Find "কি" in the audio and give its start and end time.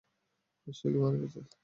0.91-0.97